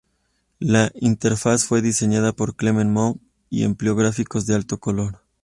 La 0.59 0.89
interfaz 0.95 1.65
fue 1.65 1.83
diseñada 1.83 2.33
por 2.33 2.55
Clement 2.55 2.89
Mok 2.91 3.19
y 3.51 3.65
empleó 3.65 3.95
gráficos 3.95 4.47
de 4.47 4.55
alto 4.55 4.79
color. 4.79 5.21